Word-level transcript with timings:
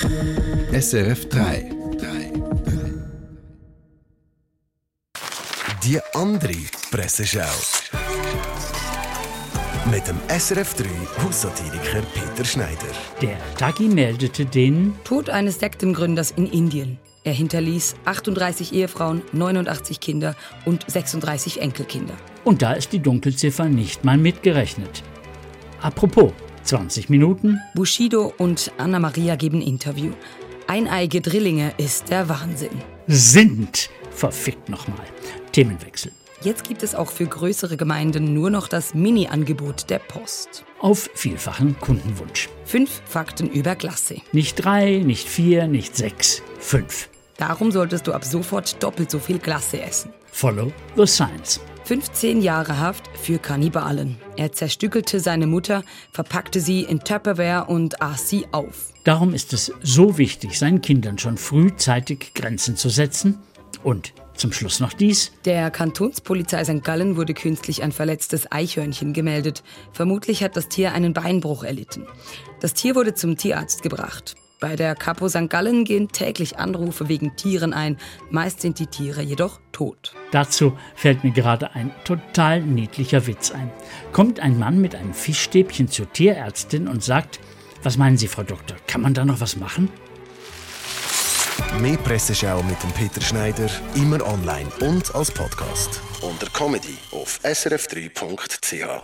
SRF 0.00 1.28
3. 1.28 1.70
Die 5.84 6.00
andere 6.14 6.54
Presseschau. 6.90 7.42
Mit 9.90 10.06
dem 10.08 10.16
SRF 10.28 10.74
3 10.74 10.84
Haussatiriker 11.22 12.00
Peter 12.14 12.44
Schneider. 12.44 12.78
Der 13.20 13.36
Tagi 13.58 13.84
meldete 13.84 14.46
den 14.46 14.94
Tod 15.04 15.28
eines 15.28 15.58
Sektengründers 15.60 16.30
in 16.30 16.46
Indien. 16.46 16.98
Er 17.24 17.34
hinterließ 17.34 17.96
38 18.06 18.72
Ehefrauen, 18.72 19.22
89 19.32 20.00
Kinder 20.00 20.34
und 20.64 20.90
36 20.90 21.60
Enkelkinder. 21.60 22.14
Und 22.44 22.62
da 22.62 22.72
ist 22.72 22.92
die 22.94 23.00
Dunkelziffer 23.00 23.66
nicht 23.66 24.04
mal 24.04 24.16
mitgerechnet. 24.16 25.02
Apropos, 25.82 26.32
20 26.62 27.08
Minuten. 27.08 27.60
Bushido 27.74 28.32
und 28.38 28.72
Anna 28.78 28.98
Maria 28.98 29.36
geben 29.36 29.60
Interview. 29.60 30.12
Eineige 30.66 31.20
Drillinge 31.20 31.74
ist 31.76 32.10
der 32.10 32.28
Wahnsinn. 32.28 32.82
Sind. 33.06 33.90
Verfickt 34.10 34.68
nochmal. 34.68 35.06
Themenwechsel. 35.52 36.12
Jetzt 36.42 36.64
gibt 36.64 36.82
es 36.82 36.94
auch 36.94 37.10
für 37.10 37.26
größere 37.26 37.76
Gemeinden 37.76 38.34
nur 38.34 38.50
noch 38.50 38.66
das 38.66 38.94
Mini-Angebot 38.94 39.90
der 39.90 40.00
Post. 40.00 40.64
Auf 40.80 41.08
vielfachen 41.14 41.78
Kundenwunsch. 41.78 42.48
Fünf 42.64 43.02
Fakten 43.04 43.48
über 43.48 43.76
Klasse. 43.76 44.16
Nicht 44.32 44.56
drei, 44.56 44.98
nicht 44.98 45.28
vier, 45.28 45.68
nicht 45.68 45.96
sechs, 45.96 46.42
fünf. 46.58 47.08
Darum 47.42 47.72
solltest 47.72 48.06
du 48.06 48.12
ab 48.12 48.24
sofort 48.24 48.80
doppelt 48.80 49.10
so 49.10 49.18
viel 49.18 49.40
Klasse 49.40 49.82
essen. 49.82 50.12
Follow 50.30 50.72
the 50.94 51.04
science. 51.04 51.58
15 51.86 52.40
Jahre 52.40 52.78
Haft 52.78 53.10
für 53.20 53.38
Kannibalen. 53.38 54.16
Er 54.36 54.52
zerstückelte 54.52 55.18
seine 55.18 55.48
Mutter, 55.48 55.82
verpackte 56.12 56.60
sie 56.60 56.82
in 56.82 57.00
Tupperware 57.00 57.64
und 57.64 58.00
aß 58.00 58.28
sie 58.28 58.46
auf. 58.52 58.92
Darum 59.02 59.34
ist 59.34 59.52
es 59.52 59.72
so 59.82 60.18
wichtig, 60.18 60.56
seinen 60.56 60.82
Kindern 60.82 61.18
schon 61.18 61.36
frühzeitig 61.36 62.32
Grenzen 62.32 62.76
zu 62.76 62.90
setzen. 62.90 63.40
Und 63.82 64.12
zum 64.36 64.52
Schluss 64.52 64.78
noch 64.78 64.92
dies. 64.92 65.32
Der 65.44 65.72
Kantonspolizei 65.72 66.62
St. 66.62 66.84
Gallen 66.84 67.16
wurde 67.16 67.34
künstlich 67.34 67.82
ein 67.82 67.90
verletztes 67.90 68.52
Eichhörnchen 68.52 69.12
gemeldet. 69.14 69.64
Vermutlich 69.92 70.44
hat 70.44 70.56
das 70.56 70.68
Tier 70.68 70.92
einen 70.92 71.12
Beinbruch 71.12 71.64
erlitten. 71.64 72.06
Das 72.60 72.72
Tier 72.72 72.94
wurde 72.94 73.14
zum 73.14 73.36
Tierarzt 73.36 73.82
gebracht. 73.82 74.36
Bei 74.62 74.76
der 74.76 74.94
Capo 74.94 75.28
St. 75.28 75.50
Gallen 75.50 75.82
gehen 75.82 76.06
täglich 76.06 76.56
Anrufe 76.56 77.08
wegen 77.08 77.34
Tieren 77.34 77.72
ein. 77.72 77.96
Meist 78.30 78.60
sind 78.60 78.78
die 78.78 78.86
Tiere 78.86 79.20
jedoch 79.20 79.58
tot. 79.72 80.14
Dazu 80.30 80.78
fällt 80.94 81.24
mir 81.24 81.32
gerade 81.32 81.74
ein 81.74 81.90
total 82.04 82.62
niedlicher 82.62 83.26
Witz 83.26 83.50
ein. 83.50 83.72
Kommt 84.12 84.38
ein 84.38 84.60
Mann 84.60 84.80
mit 84.80 84.94
einem 84.94 85.14
Fischstäbchen 85.14 85.88
zur 85.88 86.12
Tierärztin 86.12 86.86
und 86.86 87.02
sagt, 87.02 87.40
was 87.82 87.96
meinen 87.96 88.16
Sie, 88.16 88.28
Frau 88.28 88.44
Doktor, 88.44 88.76
kann 88.86 89.00
man 89.00 89.14
da 89.14 89.24
noch 89.24 89.40
was 89.40 89.56
machen? 89.56 89.88
Mehr 91.80 91.96
Presseschau 91.96 92.62
mit 92.62 92.80
dem 92.84 92.92
Peter 92.92 93.20
Schneider, 93.20 93.68
immer 93.96 94.24
online 94.24 94.68
und 94.80 95.12
als 95.12 95.32
Podcast. 95.32 96.00
Unter 96.20 96.46
Comedy 96.50 96.98
auf 97.10 97.40
srf3.ch. 97.42 99.02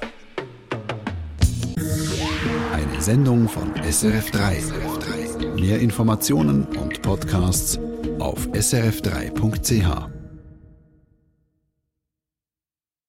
Eine 2.73 3.01
Sendung 3.01 3.49
von 3.49 3.73
SRF 3.83 4.31
3. 4.31 4.63
Mehr 5.61 5.81
Informationen 5.81 6.67
und 6.67 7.03
Podcasts 7.03 7.79
auf 8.19 8.47
srf3.ch. 8.49 10.18